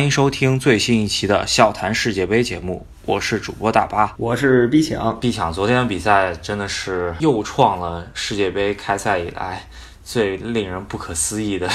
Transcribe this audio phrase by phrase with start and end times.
[0.00, 5.20] 欢迎收听最新一期的笑谈世界杯节目，我是主播大巴，我是毕强。
[5.20, 9.62] 毕强，昨天的比赛真的是又创了世界杯开赛以来
[10.02, 11.68] 最令人不可思议的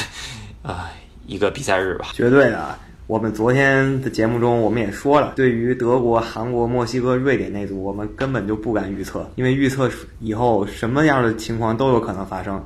[0.63, 0.85] 呃
[1.27, 2.07] 一个比赛日吧？
[2.13, 2.75] 绝对的。
[3.05, 9.87] 我们昨天的节目中，我们也说了，对于德国、韩国、墨西哥、瑞典那组，我们根本就不敢预测，因为预测
[10.19, 12.59] 以后什么样的情况都有可能发生。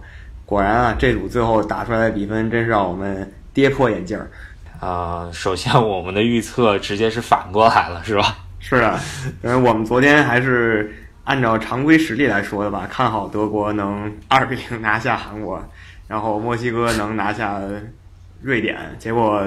[0.45, 4.31] 果然啊，这组最后打出来的比分真是让我们跌破眼镜儿。
[4.79, 8.37] 呃，首先我们的预测直接是反过来了，是吧？
[8.59, 8.99] 是啊，
[9.43, 10.93] 因为我们昨天还是
[11.25, 15.61] 按照常规实力来说的吧，看好德国能二比零拿下韩国，
[16.07, 17.59] 然后墨西哥能拿下
[18.41, 18.77] 瑞典。
[18.97, 19.45] 结果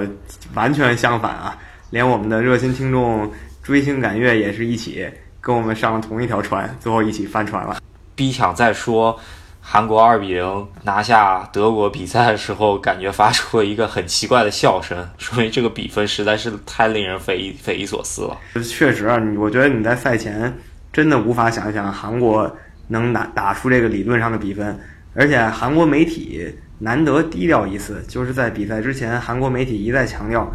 [0.53, 1.57] 完全相反啊！
[1.89, 5.07] 连我们的热心听众追星赶月也是一起
[5.41, 7.77] 跟我们上了同一条船，最后一起翻船了。
[8.15, 9.19] 逼抢再说。
[9.65, 18.37] 韩国二比零拿下德国比赛的时候，感觉发出了一个很奇怪的笑声，说明这个比分实在是太令人匪夷匪夷所思了。
[18.61, 20.53] 确实啊，你我觉得你在赛前
[20.91, 22.53] 真的无法想象韩国
[22.89, 24.77] 能打打出这个理论上的比分，
[25.15, 30.45] 而且韩国媒体难得低调一次，就是在比赛之前，韩国媒体一再强调，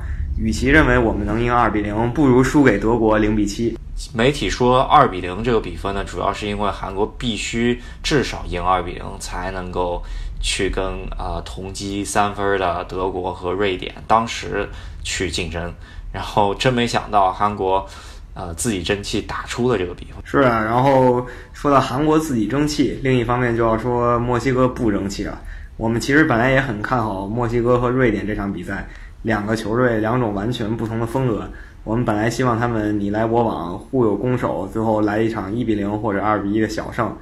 [0.41, 3.77] 与其认为我们能赢二比零，不如输给德国零比七。
[4.15, 10.01] 媒体说二比零这个比分呢，主要是因为韩国必须至少赢二比零才能够
[10.41, 10.85] 去跟
[11.19, 14.69] 呃同积三分的德国和瑞典当时
[15.03, 15.73] 去竞争。
[16.13, 17.87] 然后真没想到韩国
[18.33, 20.23] 呃自己争气打出了这个比分。
[20.25, 25.39] 是啊，然后说到韩国自己争气，另一方面就要说墨西哥不争气了。
[25.77, 28.89] 我们其实本来也很看好墨西哥和瑞典这场比赛，
[29.29, 31.49] 两个球队两种完全不同的风格。
[31.85, 37.17] 我们本来希望他们你来我往，互有攻守，最后来一场一比零或者二比一的小胜。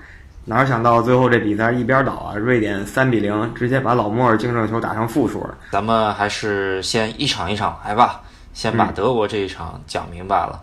[0.44, 5.58] 哪想到最后这比赛一边倒啊，瑞典三比零直接把老莫尔净胜球打成负数了。
[5.72, 8.20] 咱们还是先一场一场来吧，
[8.54, 10.60] 先把德国这一场讲明白了。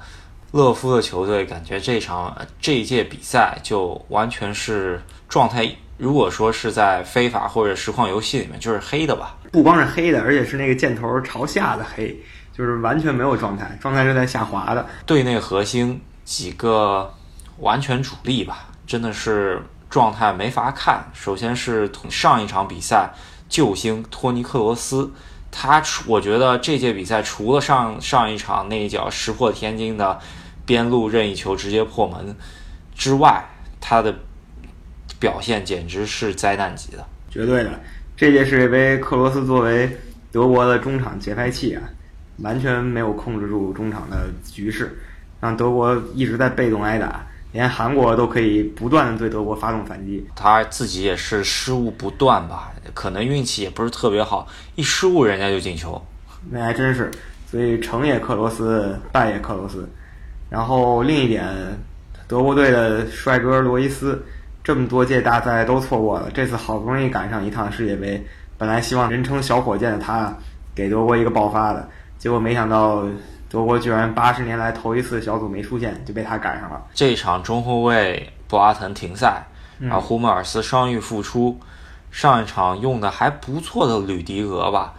[0.52, 5.70] 勒夫的球队感觉这场这一届比赛就完全是状态，
[6.04, 9.38] 如果说是在非法或者实况游戏里面就是黑的吧？
[9.54, 12.14] 不光是黑的，而且是那个箭头朝下的黑。
[12.56, 14.86] 就是完全没有状态，状态是在下滑的。
[15.08, 17.12] 队内核心几个
[17.58, 19.60] 完全主力吧，真的是
[19.90, 21.04] 状态没法看。
[21.14, 23.12] 首先是上一场比赛
[23.50, 25.12] 救星托尼克罗斯，
[25.52, 30.20] 他除我觉得这届比赛除了上上一场那一脚石破天惊的
[30.64, 32.36] 边路任意球直接破门
[32.94, 33.44] 之外，
[33.82, 34.16] 他的
[35.24, 37.08] 表现简直是灾难级的。
[37.30, 37.80] 绝对的，
[38.18, 39.90] 这届世界杯，克罗斯作为
[40.34, 41.82] 德国的中场节拍器啊。
[42.40, 44.92] 完全没有控制住中场的局势，
[45.40, 50.26] 让德国一直在被动挨打，连韩国都可以不断的对德国发动反击。
[50.36, 54.46] 他自己也是失误不断吧，可能运气也不是特别好，
[54.76, 56.04] 一失误人家就进球。
[56.50, 57.10] 那还真是，
[57.50, 59.88] 所以成也克罗斯，败也克罗斯。
[60.50, 61.48] 然后另一点，
[62.28, 64.22] 德国队的帅哥罗伊斯，
[64.64, 68.26] 这么多届大赛都错过了，这次好不容易赶上一趟世界杯，
[68.58, 70.34] 本来希望人称小火箭的他，
[70.74, 71.90] 给德国一个爆发的。
[72.18, 73.04] 结果没想到，
[73.50, 76.82] 德国居然八十年来头一次小组没出现，就被他赶上了。
[76.94, 79.44] 这场中后卫博阿滕停赛，
[79.80, 81.60] 然后胡梅尔斯伤愈复出。
[82.10, 84.94] 上一场用的还不错的吕迪格吧，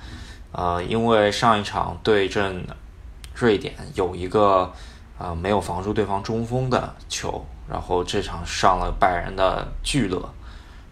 [0.50, 2.66] 呃，因为上一场对阵
[3.36, 4.72] 瑞典有一个
[5.16, 10.28] 呃没有防住对方中锋的球，然后这场上了拜仁的聚勒，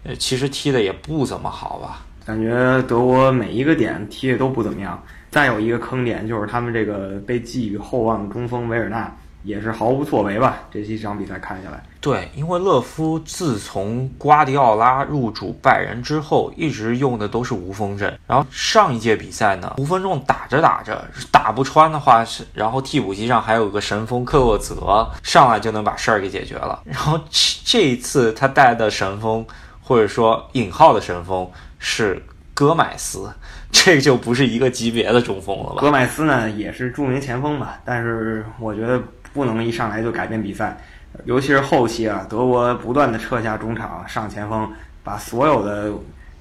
[0.03, 2.05] 呃，其实踢的也不怎么好吧？
[2.25, 5.01] 感觉德国每一个点踢的都不怎么样。
[5.29, 9.11] 再有一个坑点就是他们这个被寄予厚望的中锋维尔纳
[9.43, 10.59] 也是毫无作为吧？
[10.71, 18.17] 这几场比赛看下来，对，因为勒夫自从瓜迪奥拉入主拜仁之后，一直用的都是无锋阵。
[18.25, 26.81] 然后上一届比赛呢，无锋阵打着打着打不穿的话，是然后替补席上还有个神锋克洛泽上来就能把事儿给解决了。
[26.87, 27.19] 然后
[27.65, 29.45] 这一次他带的神锋
[29.81, 31.49] 或者说引号的神锋
[31.79, 33.29] 是戈麦斯。
[33.75, 35.81] 这就不是一个级别的中锋了吧？
[35.81, 39.01] 戈麦斯呢也是著名前锋吧，但是我觉得
[39.33, 40.77] 不能一上来就改变比赛，
[41.25, 44.71] 尤其是后期啊，德国不断的撤下中场上前锋，
[45.03, 45.91] 把所有的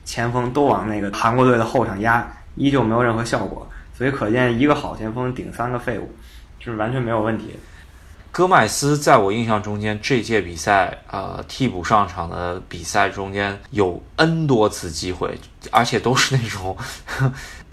[0.05, 3.67] 前锋都往那个韩国队的后场压，依旧没有任何效果，
[3.97, 6.15] 所以可见一个好前锋顶三个废物，
[6.61, 7.56] 是完全没有问题。
[8.31, 15.39] 戈麦斯在我印象中间，这届比赛呃替补上场的比赛中间有 N 多次机会，
[15.71, 16.75] 而且都是那种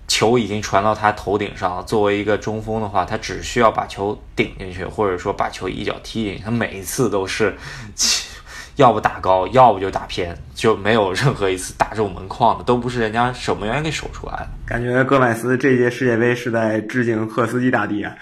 [0.10, 1.84] 球已经传到他头顶上了。
[1.84, 7.56] 作为一个中锋的话，他只需要把球顶进去，或者说把球一脚踢进去，他每一次都是
[8.76, 14.48] 要不打高，要不就打偏，就没有任何一次打中门框的，都不是人家守门员给守出来的。
[14.66, 18.16] 感觉戈麦斯这届世界杯是在致敬赫斯基大帝啊！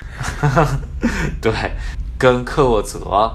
[1.42, 1.54] 对，
[2.18, 3.34] 跟克洛泽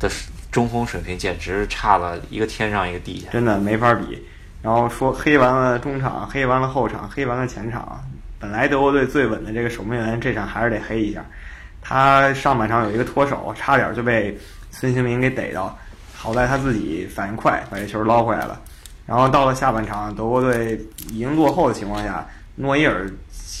[0.00, 0.10] 的
[0.50, 4.26] 中锋水平简直差了一个天上一个地下，真的没法比。
[4.62, 8.00] 然后说黑完了中场，黑完了后场，黑完了前场。
[8.38, 11.24] 本来德国队最稳的这个守门员，这场还是得黑一下。
[11.80, 14.38] 他上半场有一个脱手，差点就被
[14.70, 15.76] 孙兴民给逮到，
[16.14, 18.60] 好在他自己反应快，把这球捞回来了。
[19.04, 22.24] 然后到了下半场，德国队已经落后的情况下，
[22.54, 23.10] 诺伊尔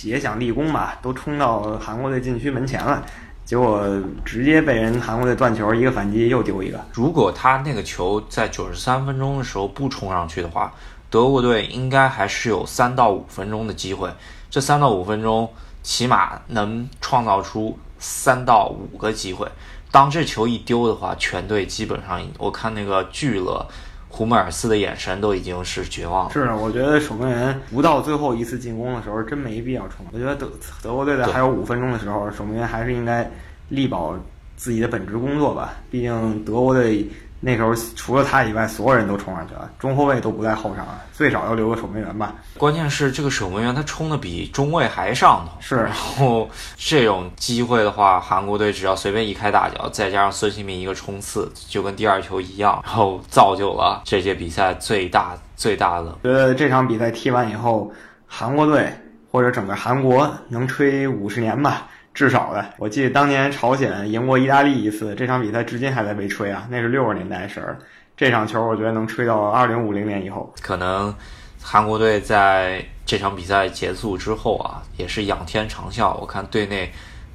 [0.04, 3.04] 也想立功吧，都冲到韩国队禁区门前了，
[3.44, 3.84] 结果
[4.24, 6.80] 直接被人韩国队断球，一个反击又丢一个。
[6.92, 10.72] 如果他那个球在九十三分钟的时候不冲上去的话，
[11.12, 14.10] 德国队应该还是有三到五分钟的机会。
[14.48, 15.46] 这三到五分钟
[15.82, 19.46] 起码能创造出三到五个机会。
[19.90, 23.68] 当这球一丢的话，全队基本上，我看那个聚了。
[24.08, 26.32] 胡梅尔斯的眼神都已经是绝望了。
[26.32, 30.06] 是，我觉得守门员不到最后一次进攻的时候，真没必要冲。
[30.12, 30.50] 我觉得德
[30.82, 33.30] 德国队在还有五分钟的时候，守门员还是应该
[33.68, 34.14] 力保
[34.56, 35.74] 自己的本职工作吧。
[35.90, 37.06] 毕竟德国队。
[37.44, 42.32] 那时候除了他以外，所有人都冲上去了，中后卫都不在后场，最少要留个守门员吧。
[42.56, 45.74] 关键是这个守门员他冲的比中卫还上头，是。
[45.74, 56.16] 然后这种机会的话，韩国队只要随便一开大脚，再加上孙兴民一个冲刺，就跟第二球一样，然后造就了这届比赛最大最大的。
[56.22, 57.92] 觉得这场比赛踢完以后，
[58.28, 58.88] 韩国队
[59.32, 61.88] 或者整个韩国能吹五十年吧。
[62.14, 67.78] 至少的，我记得当年朝鲜赢过意大利一次，这场比赛至今还在被吹啊，那是六十年代的事儿。
[68.14, 70.52] 这场球我觉得能吹到二零五零年以后。
[70.60, 71.14] 可能
[71.60, 76.14] 韩国队在这场比赛结束之后啊，也是仰天长啸。
[76.20, 76.92] 我看队内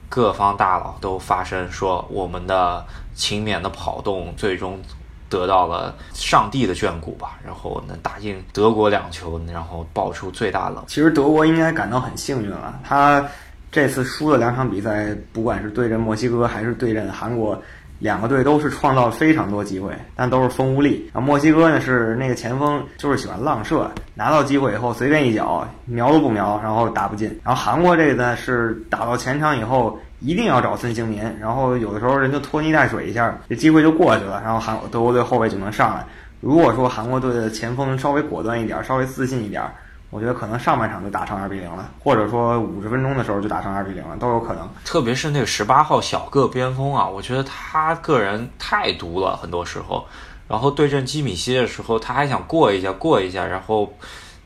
[0.08, 2.86] 各方大佬都发声说，我们的
[3.16, 4.80] 勤勉的跑动最终
[5.28, 10.84] 得到了上帝的眷顾吧，然后能打进德国两球，然后爆出最大冷。
[10.88, 13.28] 其实德国应该感到很幸运了，他。
[13.72, 17.62] 这次输了两场比赛，不管是对阵墨西哥还是对阵韩国，
[18.00, 21.10] 两个队都是创造了非常多机会，但都是风无力。
[21.14, 27.28] 啊墨西哥呢是那个前锋，就是喜欢浪射，拿到机会以后随便一脚，瞄都不瞄，然后打不进。
[27.44, 36.06] 然后韩国这个呢是打到前场以后一定要找孙兴民，然后有的时候人就拖泥带水一下，这机会就过去了，然后韩德国队后卫就能上来。
[36.40, 39.62] 如果说韩国队的前锋稍微果断一点，稍微自信一点。
[40.09, 44.69] 我觉得可能上半场就打成二比零了，或者说五十分钟的时候就打成二比零了，都有可能。
[44.86, 50.06] 特别是那个十八号小个边锋啊，我觉得他个人太毒了，很多时候。
[50.48, 53.94] 然后对阵基米希的时候，他还想过一下，过一下，然后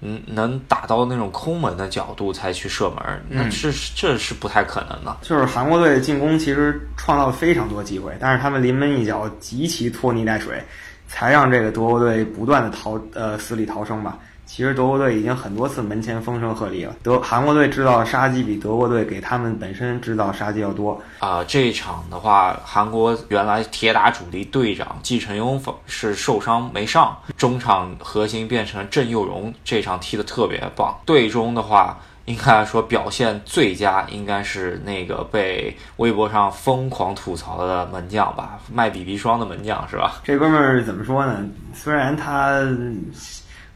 [0.01, 5.15] 嗯，能打到那种空门的角度才去射门，那是这是不太可能的。
[5.21, 10.59] 就是韩国队进攻其实创造了非常多机会，但是他们临门一脚极其拖泥带水，
[11.07, 14.17] 才让这个德国队不断的逃呃死里逃生吧。
[14.53, 21.41] 其实德国队已经很多次门前风声鹤唳了，德韩国队制造杀机比德国队给他们本身制造杀机要多啊！
[21.45, 30.93] 这一场的话，韩国原来铁打主力队长季承庸是受伤没上，中场核心变成郑佑荣，这场踢得特别棒。
[31.05, 40.19] 队中的话，应该来说表现最佳应该是那个被微博上疯狂吐槽的门将吧，卖 BB 霜的门将是吧？
[40.25, 41.41] 这哥们儿怎么说呢？
[41.73, 42.61] 虽然他。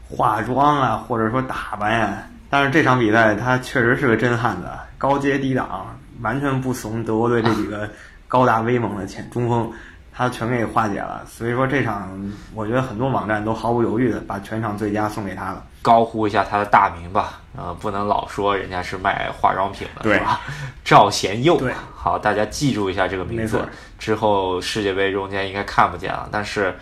[0.08, 5.84] 化妆啊，或者说打扮呀，但是这场比赛他确实是个真汉子，高阶低挡，
[6.22, 7.90] 完全不怂德国队这几个
[8.28, 9.68] 高大威猛的前中锋，
[10.12, 11.22] 他全给化解了。
[11.26, 12.08] 所以说这场，
[12.54, 15.64] 我觉得很多网站都毫不犹豫的把全场最佳送给他了。
[15.82, 20.40] 高呼一下他的大名吧，呃，不能老说人家是卖化妆品的，是吧？
[20.84, 23.60] 赵贤佑，对，好，大家记住一下这个名字，
[23.98, 26.72] 之后世界杯中间应该看不见了，但是。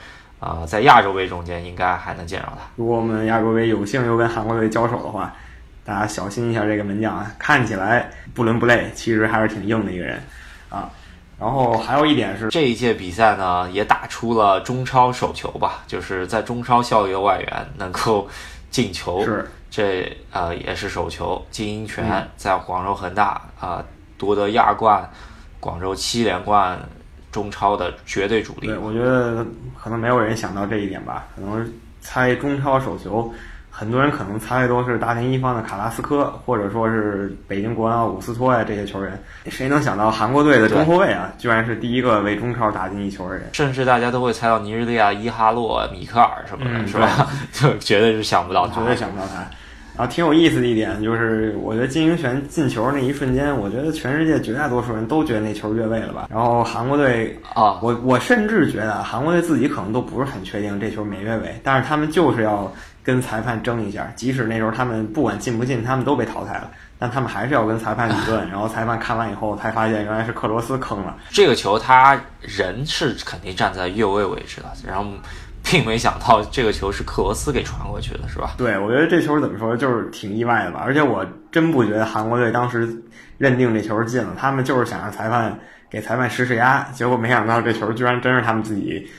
[0.44, 2.58] 啊，在亚洲杯中间应该还能见着他。
[2.76, 5.34] 如果我们亚洲杯有幸又跟韩国队交手的话，
[5.86, 10.22] 大家小心一下这个门将啊，看起来不伦不类，其实还是挺硬的一个人
[10.68, 10.90] 啊。
[11.40, 18.28] 然后还有一点是，这一届比赛呢也打出了中超首球吧，就是在中超效力的外援能够
[18.70, 21.42] 进球，是这呃也是首球。
[21.50, 23.82] 金英权在广州恒大啊
[24.18, 25.08] 夺得亚冠，
[25.58, 26.78] 广州七连冠。
[27.34, 29.44] 中超的绝对主力，对我觉得
[29.82, 31.26] 可能没有人想到这一点吧。
[31.34, 31.68] 可能
[32.00, 33.34] 猜中超首球，
[33.70, 39.20] 很多人可能猜的都是大连一方的卡拉斯科，或者说是北京国安伍斯托呀这些球员。
[39.46, 43.50] 谁能想到韩国队的中后卫啊，居然是第一个为中超打进一球的人？
[43.52, 47.28] 甚至大家都会猜到尼日利亚伊哈洛、米克尔什么的，是吧？
[47.50, 49.44] 就绝对是想不到，绝对想不到他。
[49.96, 56.26] 然后挺有意思的一点就是，我觉得金英权进球那一瞬间，我觉得全世界绝大多数人都觉得那球越位了吧。
[56.30, 62.72] 然后韩国队啊，我我甚至觉得韩国队自己可能都不是很确定这球没越位，但是他们就是要
[63.04, 68.46] 跟裁判争一下，即使那时候他们不管进不进，他们都被淘汰了，但他们还是要跟裁判理论。
[68.50, 75.06] 然后裁判看完以后才发现原来是克罗斯坑了这个球，他人是肯定站在越位位置的，然后。
[75.64, 78.54] 并没想到这个球是克罗斯给传过去的，是吧？
[78.58, 80.82] 对，我觉得这球怎么说，就是挺意外的吧。
[80.84, 82.88] 而且我真不觉得韩国队当时
[83.38, 85.58] 认定这球进了，他们就是想让裁判
[85.90, 89.10] 给裁判施施压，结果没想到这球居然真是他们自己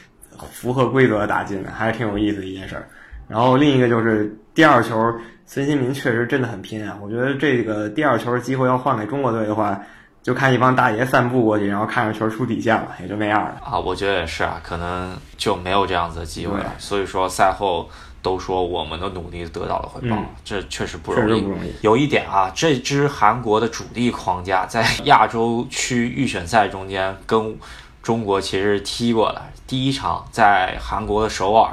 [0.52, 2.88] 符合规则打进的，还是挺有意思的一件事儿。
[3.28, 5.14] 然后另一个就是第二球，
[5.46, 6.98] 孙兴民确实真的很拼啊。
[7.02, 9.82] 我觉得这个第二球机会要换给中国队的话。
[10.25, 13.77] 就看一帮大爷散步过去，然后看着球出底线了，也就那样了啊。
[13.77, 16.65] 我觉得也是啊，可能就没有这样子的机会了。
[16.79, 17.88] 所以说赛后
[18.24, 21.41] 都说我们的努力得到了回报，这确实不容易。
[21.41, 21.72] 不容易。
[21.82, 27.55] 有一点啊，这支韩国的主力框架在亚洲区预选赛中间跟
[28.01, 29.44] 中国其实踢过了。
[29.67, 31.72] 第一场在韩国的首尔，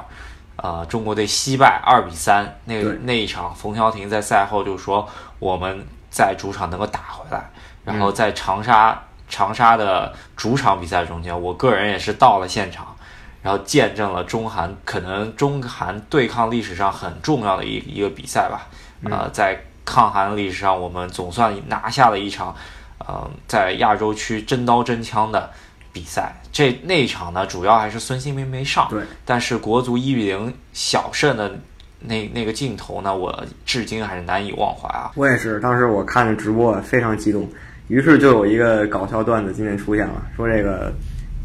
[0.57, 2.59] 呃，中国队惜败二比三。
[2.67, 7.51] 那那一场，冯潇霆在赛后就说我们在主场能够打回来。
[7.85, 12.95] 然后在长沙长沙的主场比赛中间，我个人也是到了现场，
[13.43, 18.69] 然后见证了中韩可能中韩对抗历史上很重要的一一个比赛吧。
[19.05, 22.55] 呃，在抗韩历史上，我们总算拿下了一场，
[22.99, 25.51] 呃，在亚洲区真刀真枪的
[25.93, 26.35] 比赛。
[26.53, 31.59] 这那场呢，主要还是孙兴民没上，对，但是国足一比零小胜的
[31.99, 35.11] 那那个镜头呢，我至今还是难以忘怀啊。
[35.17, 37.49] 我也是，当时我看着直播非常激动。
[37.93, 40.91] 于是就有一个搞笑段子今天出现了，说这个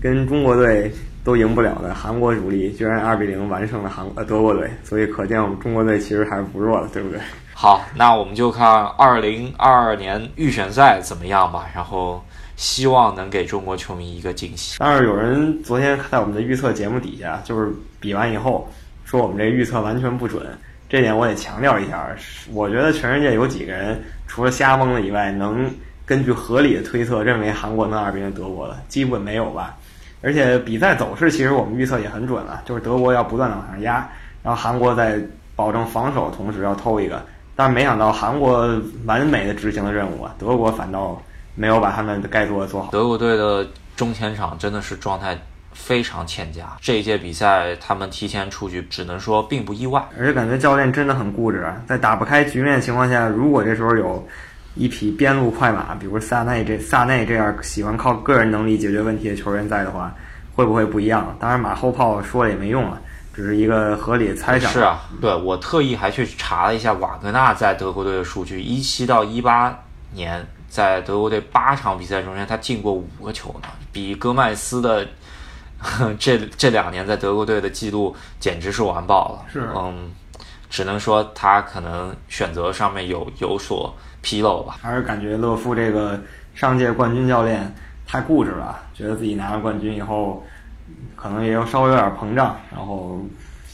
[0.02, 0.90] 跟中国队
[1.22, 7.20] 都赢不了的韩国主力，居然二比零完胜了韩呃德国队，所以可见我们中国队其实还是不弱的，对不对？
[7.54, 8.66] 好，那我们就看
[8.98, 12.24] 二零二二年预选赛怎么样吧，然后
[12.56, 14.78] 希望能给中国球迷一个惊喜。
[14.80, 18.72] 但是有人昨天在我们的预测节目底下，就是比完以后
[19.04, 20.48] 说我们这预测完全不准，
[20.88, 22.08] 这点我得强调一下，
[22.54, 25.70] 我觉得全世界有几个人除了瞎蒙的以外能。
[26.08, 29.76] 根据合理的推测，认为韩国能二比零德国的，基本没有吧。
[30.22, 34.10] 而且比赛走势，其实我们预测也很准了，就是德国要不断的往上压，
[34.42, 35.20] 然后韩国在
[35.54, 37.22] 保证防守同时要偷一个。
[37.58, 41.22] 但是没想到韩国完美的执行了任务啊，德国反倒
[41.56, 42.90] 没有把他们该做的做好。
[42.90, 45.38] 德国队的中前场真的是状态
[45.74, 50.02] 非常欠佳，这一届比赛他们提前出局，只能说并不意外。
[50.18, 54.26] 而且感觉教练真的很固执，在打不开局面的情况下，如果这时候有。
[54.78, 60.14] 一匹边路快马，比如萨内这萨内这样喜欢靠个人能力解决问题的球员在的话，
[60.56, 61.36] 会不会不一样？
[61.40, 63.02] 当然，马后炮说了也没用了，
[63.34, 64.72] 只是一个合理的猜想。
[64.72, 69.78] 是啊，对我特意还去查了一下瓦格纳在德国队的数据，一七到一八
[70.14, 75.08] 年在德国队八场比赛中间，他进过五个球呢，比戈麦斯的
[76.20, 79.46] 这这两年在德国队的记录简直是完爆了。
[79.52, 80.12] 是，嗯，
[80.70, 83.96] 只能说他可能选择上面有有所。
[84.28, 86.20] 纰漏吧，还是感觉勒夫这个
[86.54, 87.74] 上届冠军教练
[88.06, 90.44] 太固执了，觉得自己拿了冠军以后，
[91.16, 93.22] 可能也有稍微有点膨胀，然后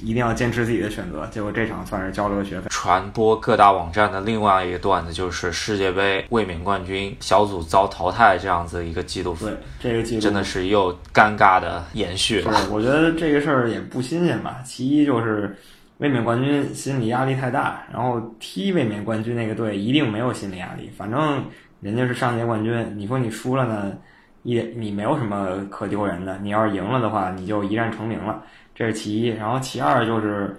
[0.04, 1.26] 一定要坚持自己的选择。
[1.32, 2.68] 结果这场算是交了个学费。
[2.70, 9.36] 传播各大网站的另外一个段子就是世界杯卫冕冠军小组遭淘汰这样子一个记录。
[9.40, 12.68] 对，这个记录真的是又尴尬的延续了。
[12.70, 14.60] 我觉得这个事儿也不新鲜吧。
[14.64, 15.58] 其一就是。
[16.04, 21.42] 卫冕冠军心理压力太大，然后踢卫冕冠军那个队一定没有心理压力，反正
[21.80, 22.86] 人家是上届冠军。
[22.98, 23.98] 你说你输了呢，
[24.42, 26.38] 也你没有什么可丢人的。
[26.40, 28.44] 你要是赢了的话，你就一战成名了，
[28.76, 29.28] 这是其一。
[29.28, 30.54] 然后其二就是，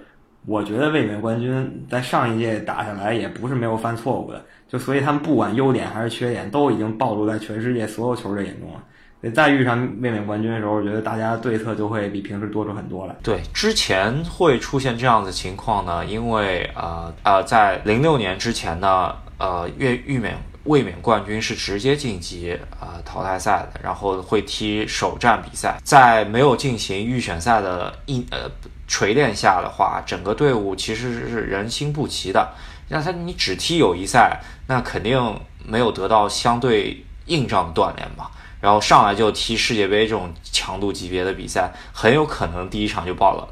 [0.46, 8.82] 我觉得卫冕冠军在上一届打下来也不是没有犯错误的，就所以他们不管优点还是缺点，都已经暴露在全世界所有球队眼中了。
[9.30, 13.14] 再遇上卫冕冠军的时候，我觉得大家对策就会比平时多出很多来。
[13.22, 28.50] 对，之前会出现这样的情况呢，因为呃呃，在零六年之前呢，呃，卫卫冕卫冕冠军是直接晋级呃淘汰赛的，然后会踢首战比赛，在没有进行预选赛的一呃
[28.86, 32.50] 锤炼下的话，整个队伍其实是人心不齐的。
[32.88, 38.30] 那他你只踢友谊赛，那肯定没有得到相对硬仗的锻炼吧。
[38.64, 43.46] 然后上来就踢世界杯这种强度级别的比赛，很有可能第一场就爆冷，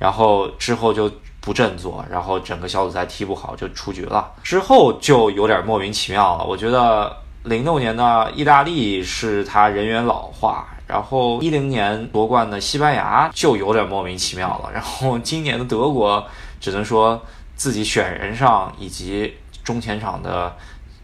[0.00, 1.08] 然后之后就
[1.40, 4.32] 不振作，然后整个小组赛踢不好就出局了。
[4.42, 6.44] 之后就有点莫名其妙了。
[6.44, 16.26] 我觉得零六年的意大利是他人员老化，然后一零年夺冠的西班牙就有点莫名其妙了，然后今年的德国
[16.60, 17.22] 只能说。
[17.54, 20.52] 自己选人上以及中前场的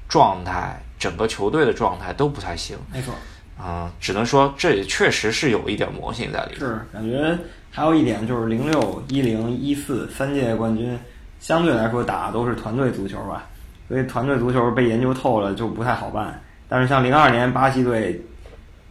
[0.08, 2.76] 状态，整个球队的状态都不太行。
[2.92, 3.14] 没错，
[3.62, 6.58] 嗯，只能说这也确实是有一点魔性在里面。
[6.60, 7.38] 是感觉
[7.70, 10.98] 还有一点就是零六、一零、一四三届冠军，
[11.40, 13.46] 相对来说打的都是团队足球吧，
[13.88, 16.40] 所以团队足球被研究透了就不太好办。
[16.68, 18.20] 但是像零二年巴西队，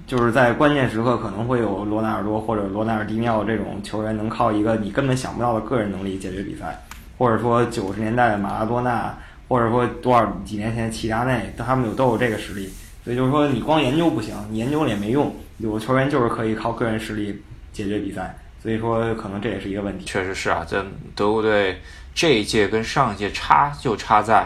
[0.05, 6.79] 就是在关键时刻可能会有罗纳尔多或者罗纳尔迪尼奥这种球员能靠一个你根本想不到的个人能力解决比赛，
[7.17, 9.15] 或者说九十年代的马拉多纳，
[9.47, 12.69] 或者说多少几年前齐达内，他们有都有这个实力。
[13.03, 18.37] 所以就是说你光研究不行，你研究了也没用，有的球员就是可以靠个人实力解决比赛。
[18.61, 20.03] 所以说可能这也是一个问题。
[20.05, 20.85] 确实是啊，这
[21.15, 21.79] 德国队
[22.13, 24.45] 这一届跟上一届差就差在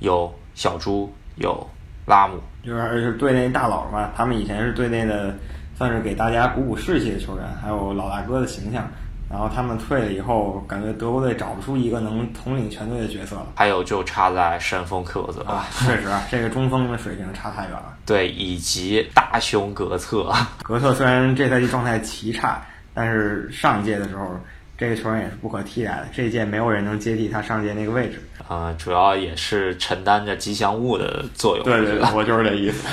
[0.00, 1.64] 有小猪有
[2.06, 2.40] 拉姆。
[2.64, 5.36] 就是队内大佬嘛，他们以前是队内的，
[5.76, 8.90] 算是给大家鼓舞士气的球员，还有老大哥的形象。
[9.30, 13.46] 然后他们退了以后，感觉德国队找不出一个能统领全队的角色了。
[13.54, 17.94] 还有就差在神锋克洛泽啊，确实，这个中锋的水平差太远了。
[18.04, 20.32] 对，以及大胸格策。
[20.64, 22.60] 格策虽然这赛季状态奇差，
[22.92, 24.28] 但是上一届的时候，
[24.76, 26.08] 这个球员也是不可替代的。
[26.12, 28.20] 这一届没有人能接替他上届那个位置。
[28.48, 31.64] 啊，主要也是承担着吉祥物的作用。
[31.64, 32.88] 对对对，我就是这意思。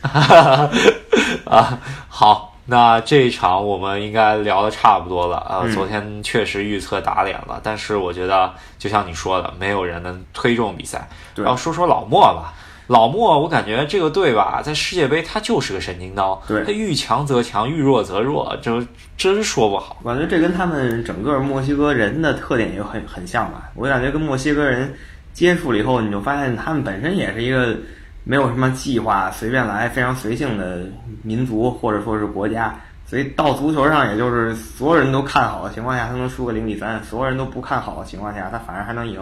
[1.44, 5.66] 啊，好，那这一场我们应该聊的差不多了啊。
[5.74, 11.08] 昨天确实预测打脸了，但是我觉得就像你说的，没有人能推中比赛。
[11.36, 12.52] 然后说说老莫吧，
[12.86, 18.84] 老莫，我感觉这个队吧，在世界杯他就是个神经刀，他遇强则强，遇弱则弱，就
[19.16, 19.96] 真说不好。
[20.02, 23.70] 我感觉这跟他们整个墨西哥人的特点也很很像吧。
[23.74, 24.94] 我感觉跟墨西哥人
[25.32, 27.76] 接触了以后，你就发现他们本身也是一个
[28.24, 30.86] 没有什么计划、随便来、非常随性的
[31.22, 32.74] 民族或者说是国家。
[33.06, 39.20] 所以到足球上，也就是所有人都看好的情况下，他能输个零比三；所有人都不看好的情况下，他反而还能赢，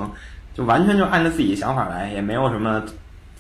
[0.55, 2.83] 就完全就按照自己想法来，也没有什么。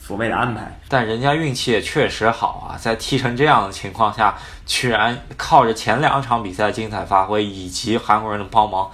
[0.00, 4.34] 所谓的安排，但人家运气也确实好啊，在踢成这样的情况下，
[4.64, 8.88] 居然靠着前两场比赛精彩发挥以及韩国人的帮忙，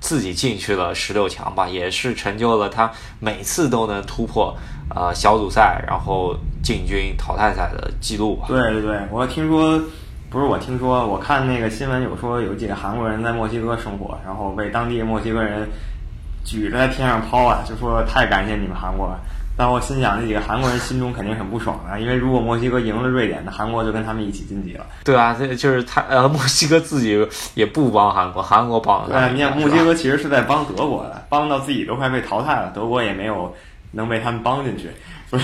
[0.00, 4.56] 自己进去了十六强吧，也是成就了他每次都能突破
[4.94, 8.40] 呃小组赛，然后进军淘汰赛的记录。
[8.46, 9.80] 对对对，我听说
[10.30, 15.68] 不是我听说，我看那个新闻有说有几个韩国人在墨西哥生活，然后为当地墨西哥人
[16.44, 19.18] 举着在天上抛啊，就说太感谢你们韩国了。
[19.56, 24.86] 但我心想，那几个韩国人心中肯定很不爽啊，因为如果墨西哥赢了瑞典，那韩国就跟他们一起晋级了。
[25.04, 29.08] 对啊，这就是他呃，墨西哥自己也不帮韩国，韩国帮了。
[29.10, 33.54] 对，你看墨西哥其实是在帮德国的，帮到自己都快被淘汰了，德国也没有
[33.92, 34.90] 能被他们帮进去，
[35.28, 35.42] 所以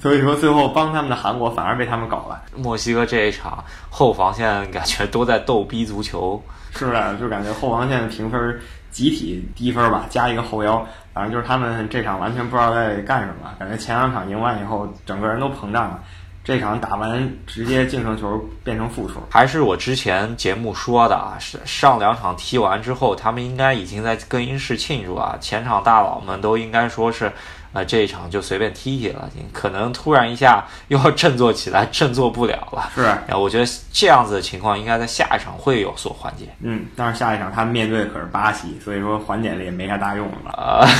[0.00, 2.42] 所以说最后帮他们的韩国反而被他们搞了。
[2.56, 6.42] 墨西哥这一场后防线感觉都在逗逼足球，
[6.74, 10.86] 是的，就感觉后防线评分集体低分吧，加一个后腰。
[11.14, 16.02] 反正就是他们这场完全不知道在干什么，感觉前两场赢完以后，整个人都膨胀了。
[16.44, 19.20] 这场打完直接净胜球变成负数。
[19.30, 25.36] 还是我之前节目说的啊，是上两场踢完之后，他们应该已经在更衣室庆祝啊。
[25.40, 27.30] 前场大佬们都应该说是。
[27.72, 32.90] 啊，这一场就随便踢踢了，可能突然一下又要振作起来，振作不了了。
[32.94, 36.46] 是，啊，我觉得这样子的情况应该在下一场会有所缓解。
[36.60, 40.52] 嗯，但是下一场他面对的可是巴西，所以说缓解了也没啥大用了。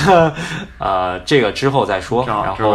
[0.07, 0.33] 呃，
[0.79, 2.25] 呃，这个之后再说。
[2.27, 2.71] 然后，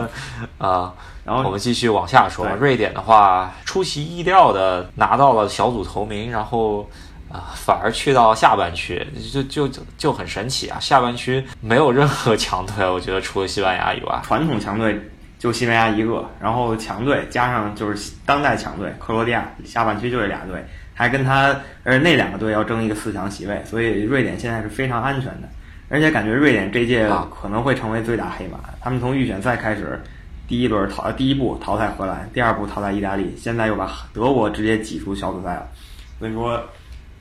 [0.56, 0.92] 啊，
[1.24, 2.46] 然后我们继续往下说。
[2.58, 6.88] 瑞典的话，出其意料的拿到了小组头名，然后。
[7.36, 10.80] 啊，反而去到下半区，就就就就很神奇啊！
[10.80, 14.98] 下半区没有任何强队，我觉得除了西班牙以外，传统强队
[15.38, 25.48] 就西班牙一个，然后强队加上就是当代强队克罗地亚，下半区就这俩队，还跟他而那两个队要争一个四强席位，所以瑞典现在是非常安全的，
[25.90, 28.58] 而且感觉瑞典这届可能会成为最大黑马。
[28.80, 30.02] 他们从预选赛开始，
[30.48, 35.68] 第一轮淘第一步淘汰荷兰，第二步淘汰意大利，现在又把德国直接挤出小组赛了，
[36.18, 36.58] 所以说。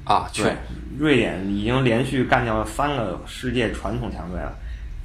[0.05, 0.55] 啊，对，
[0.97, 4.53] 瑞典已经连续干掉了三个世界传统强队了，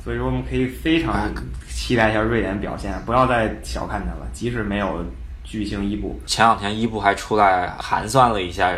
[0.04, 1.28] 所以说我们可以非常
[1.68, 4.28] 期待一下瑞典表现，不要再小看他了。
[4.32, 5.04] 即使没有
[5.42, 8.72] 巨星伊布，前两天伊布还出来寒酸了一下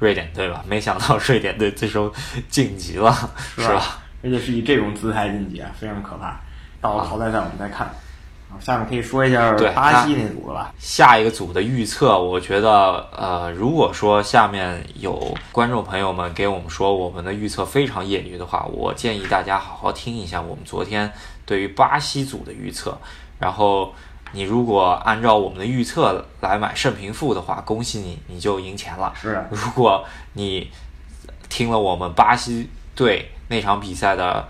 [0.00, 2.12] 瑞典队吧，没想到瑞典队最终
[2.48, 3.12] 晋级了，
[3.56, 4.00] 是吧？
[4.24, 6.40] 而且是以这种姿态晋级，非常可怕。
[6.80, 7.88] 到了淘汰赛我们再看。
[8.60, 10.74] 下面可以说一下巴西那组了吧？
[10.78, 21.12] 下一个组的预测，我觉得，呃，如果说下面有观众朋友们给我们说我们的预测非常业余的话，我建议大家好好听一下我们昨天
[21.46, 22.98] 对于巴西组的预测。
[23.38, 23.94] 然后
[24.32, 29.12] 你如果按照我们的预测来买胜平负的话，恭喜你，你就赢钱了。
[29.14, 29.46] 是。
[29.50, 30.70] 如果你
[31.48, 32.68] 听了我们巴西。
[32.98, 34.48] 队那场比赛的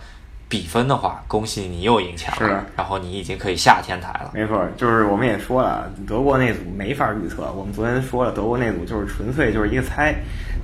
[0.49, 2.37] 比分的话，恭喜你又赢钱了。
[2.39, 4.31] 是的然后你已经可以下天台了。
[4.33, 7.53] 没错，就是我们也说了，德国那组没法预测。
[7.53, 10.15] 我们昨天说了，德国那组就是纯粹就是一个猜，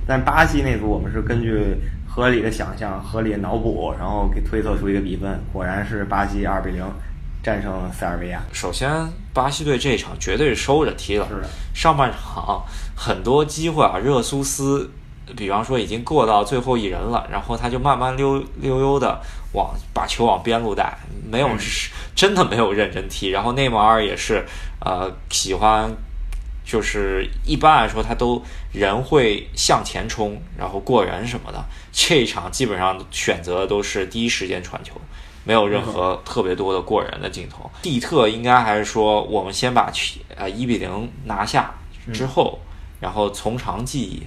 [0.07, 6.83] 但巴西那组我们是根据合理的想象、合理的脑补，然后给推测出一个比分，果然是巴西二比零
[7.43, 8.41] 战胜塞尔维亚。
[8.51, 8.89] 首先，
[9.33, 11.27] 巴西队这一场绝对是收着踢了。
[11.29, 12.63] 是的，上半场
[12.95, 14.89] 很多机会啊，热苏斯，
[15.35, 19.21] 比方说已经过到最后一人了，然后他就慢慢溜溜悠的
[19.53, 20.97] 往把球往边路带，
[21.29, 23.29] 没有、是真的没有认真踢。
[23.29, 24.45] 然后内马尔也是，
[24.79, 25.89] 呃，喜欢
[26.65, 31.63] 就是一般来说他都人会向前冲，然后过人什么的。
[31.91, 34.93] 这一场基本上选择的都是第一时间传球。
[35.47, 37.69] 没有任何特别多的过人的镜头。
[37.83, 41.71] 蒂特应该还是说，我们先把去呃一比零拿下
[42.11, 42.59] 之后，
[42.99, 44.23] 然后从长计议，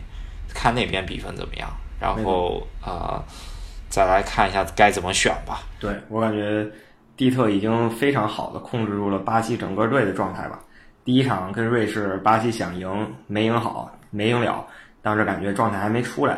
[0.59, 3.23] 看那边比分怎么样，然后呃
[3.88, 5.61] 再来看一下该怎么选吧。
[5.79, 6.66] 对我感觉
[7.16, 10.59] 蒂特已经非常好的控制住了巴西整个队的状态吧。
[11.05, 14.66] 第一场跟瑞士，巴西想赢没赢好，没赢了，
[15.01, 16.37] 当时感觉状态还没出来。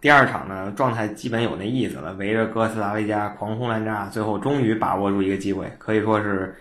[0.00, 6.56] 第二场呢，状态基本有那意思了，围着哥斯达黎加狂轰滥炸，最后终于把握住一个机会，可以说是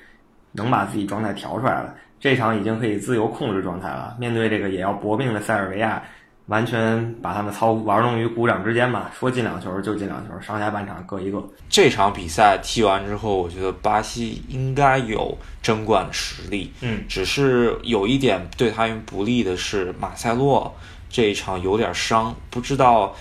[0.51, 1.95] 能把自己状态调出来了。
[2.19, 4.15] 这场已经可以自由控制状态了。
[4.19, 6.03] 面对这个也要搏命的塞尔维亚，
[6.49, 9.09] 完全把他们操玩弄于股掌之间吧。
[9.17, 11.41] 说进两球就进两球，上下半场各一个。
[11.69, 16.73] 这场比赛踢完之后，我觉得巴西应该有争冠的实力。
[16.81, 20.75] 嗯，只是有一点对他们不利的是，马塞洛
[21.07, 23.15] 这一场有点伤，不知道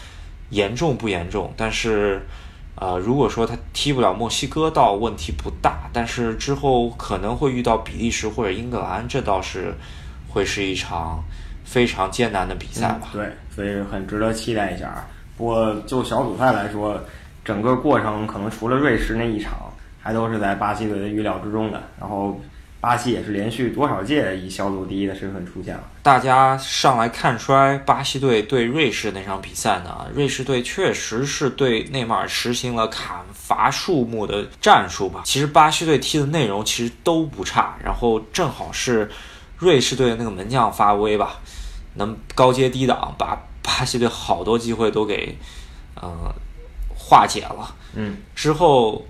[0.49, 1.53] 严重不严重。
[1.55, 2.27] 但是，
[2.77, 5.91] 呃，如果说他踢不了墨西哥，倒问题不大。
[5.93, 9.75] 但是之后可能会遇到比利时或者英格兰，这倒是
[10.31, 11.23] 会是一场
[11.69, 13.09] 非常艰难的比赛吧。
[13.13, 15.07] 对，所以很值得期待一下。
[15.37, 16.99] 不过就小组赛来说，
[17.45, 21.83] 整个过程可能除了瑞士那一场，还都是在巴西队的预料之中的。
[22.01, 22.41] 然后，
[22.81, 25.83] 巴西也是连续多少届以小组第一的身份出现了。
[26.03, 35.21] 大家上来看衰巴西队对瑞士那场比赛呢，瑞士队确实是对内马尔实行了砍伐树木的战术吧。
[35.25, 39.09] 其实巴西队踢的内容其实都不差，然后正好是
[39.59, 41.37] 瑞士队的那个门将发威吧，
[41.99, 45.37] 能高接低挡，把巴西队好多机会都给
[45.95, 46.35] 呃
[46.97, 47.75] 化解了。
[47.95, 49.05] 嗯，之后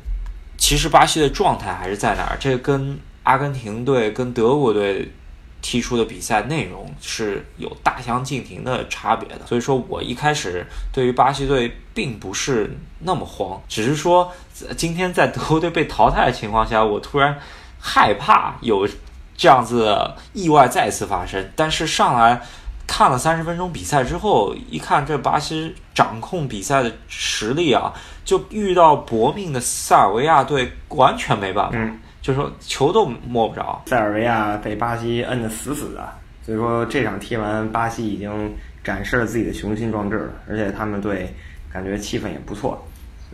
[0.56, 5.12] 其实巴西的状态还是在那儿，这跟阿根廷队跟德国队
[5.60, 9.46] 踢出的比赛内容是有大相径庭的差别的。
[9.46, 14.32] 所以说我一开始对于巴西队并不是那么慌，只是说
[14.66, 17.38] 呃今天在德国队被淘汰的情况下，我突然
[17.78, 18.88] 害怕有
[19.36, 21.50] 这样子的意外再次发生。
[21.54, 22.40] 但是上来。
[22.88, 27.92] 看了三十分钟比赛之后，一看这巴西掌控比赛的实力啊，
[28.24, 33.80] 就遇到搏命的塞尔维亚队，完全没办法，嗯就说球都摸不着。
[33.86, 36.08] 塞尔维亚被巴西摁得死死的，
[36.44, 41.32] 所以说这场踢完，巴西已经展示了自己的雄心壮志了，而且他们队
[41.72, 42.84] 感觉气氛也不错，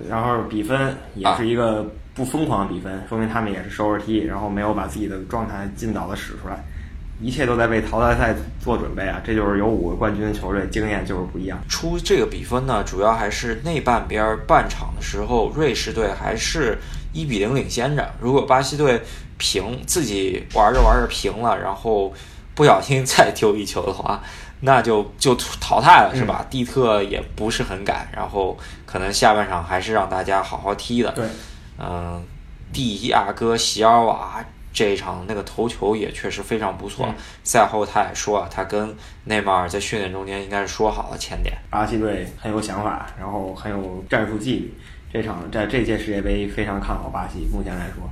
[0.09, 6.63] 然后比分也是一个不疯狂的比分，说明他们也是收拾踢，然后没有把自己的状态尽早的使出来，
[7.21, 9.21] 一切都在为淘汰赛做准备啊！
[9.25, 11.59] 这就是有五个冠军的球队，经验就是不一样。
[11.69, 16.77] 出这个比分呢，主要还是内半边儿半场的时候，瑞士队还是
[17.13, 18.15] 一比零领先着。
[18.21, 19.01] 如果巴西队
[19.39, 22.13] 平自己玩着玩着平了，然后
[22.55, 24.21] 不小心再丢一球的话，
[24.61, 26.45] 那就就淘汰了，是吧？
[26.51, 31.13] 蒂特也不是很敢，然后可能下半场还是让大家好好踢的。
[31.13, 31.25] 对，
[31.79, 32.23] 嗯，
[32.73, 37.07] 蒂亚戈席尔瓦这一场那个头球也确实非常不错。
[37.09, 41.57] 嗯赛后他也说啊，他跟内马尔在训练中间应该是说好了前点。
[41.71, 44.75] 巴西队很有想法，然后很有战术纪律。
[45.13, 48.03] 这场在这届世界杯非常看好巴西，目前来说。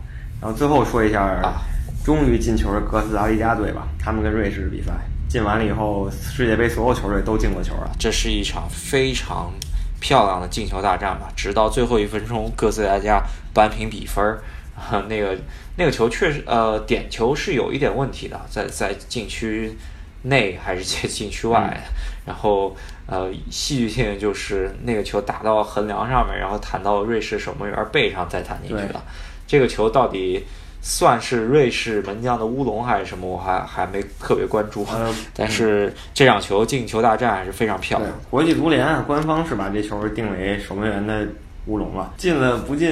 [0.40, 1.62] 然后最后说一下，啊
[2.04, 4.92] 终于进球的哥斯达黎加队吧，他们跟瑞士比赛
[5.28, 7.90] 进完了以后，世界杯所有球队都进过球了。
[7.98, 9.52] 这是一场非常
[10.00, 13.22] 漂亮的进球大战吧，直到最后一分钟，哥斯达黎加
[13.52, 14.42] 扳平比分儿。
[14.76, 15.36] 啊，那个
[15.76, 19.76] 那个球确实，呃，点球是有一点问题的，在在禁区
[20.22, 21.80] 内还是在禁区外。
[22.24, 29.02] 然后，呃，戏剧性就是那个球打到横梁上面，然后弹到瑞士守门员背上再弹进去对了。
[29.46, 30.44] 这个球到底
[30.80, 33.26] 算是瑞士门将的乌龙还是什么？
[33.28, 34.86] 我还还没特别关注。
[34.92, 41.26] 呃，但是这场球进球大战还是非常漂亮。，国际足联啊，官方是把这球定为守门员的
[41.66, 42.90] 乌龙了，进了不进，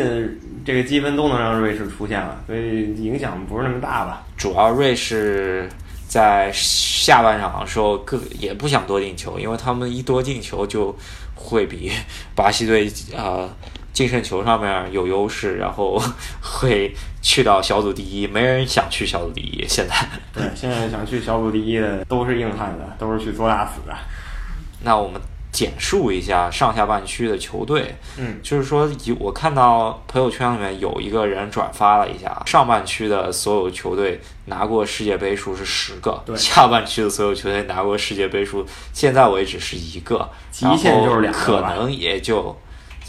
[0.64, 4.22] 这个积分都能让瑞士出现了，所以影响不是那么大吧？
[4.37, 5.68] 主要瑞士
[6.09, 10.94] 在下半场的时候各也不想多进球，因为他们一多进球就
[11.35, 11.90] 会比
[12.37, 13.48] 巴西队呃
[13.92, 16.00] 净胜球上面有优势，然后
[16.40, 18.26] 会去到小组第一。
[18.26, 19.94] 没人想去小组第一，现在。
[20.33, 23.92] 对，现在想去小组第一的都是硬汉的，都是去作大死的。
[24.85, 25.20] 那我们。
[25.61, 42.57] 简述一下上下半区的球队，嗯，就是说，我看到朋友圈里面有一个人转发了一下，上半区的所有球队拿过世界杯数是十个，下半区的所有球队拿过世界杯数，现在为止是一个，极限就是两个，可能也就，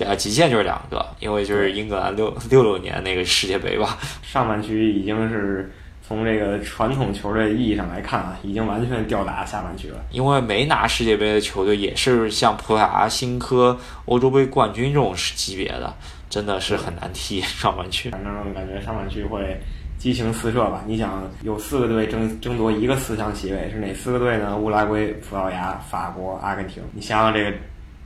[0.05, 5.71] 啊，极限就是两个，因为就是英格兰六六六年那个世界杯吧，上半区已经是。
[6.05, 10.03] 从这个传统球队意义上来看啊，已经完全吊打下半区了。
[10.11, 15.93] 因为没拿世界杯的球队也是像葡萄牙、新科欧洲杯冠军这种级别的，
[16.29, 18.09] 真的是很难踢 上半区。
[18.09, 19.57] 反正感觉上半区会
[19.97, 20.83] 激情四射吧。
[20.85, 24.57] 你想，有四个队争争夺一个四强席位，是哪四个队呢？
[24.57, 26.83] 乌拉圭、葡萄牙、法国、阿根廷。
[26.93, 27.51] 你想想这个。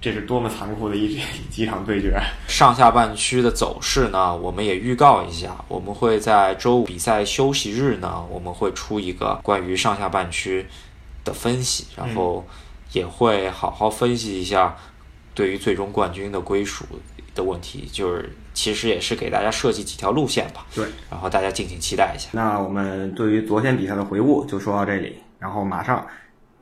[0.06, 2.22] 这是多么残酷的一 几场对决！
[2.48, 4.38] 上下半区的走势呢？
[4.38, 10.64] 我们也预告一下，我们会在周五比赛休息日呢，我们会出一个关于上下半区
[11.24, 12.46] 的分析，然后
[12.92, 14.76] 也会好好分析一下
[15.34, 16.86] 对于最终冠军的归属
[17.34, 20.68] 的问题，就是其实也是给大家设计几条路线吧。
[20.76, 22.30] 对，然后大家敬请期待一下。
[22.34, 26.06] 那我们对于昨天比赛的回顾就说到这里，然后马上。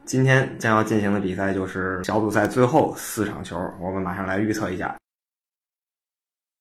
[0.05, 4.95] 今天将要进行的比赛就是小组赛最后四场球，我们马上来预测一下。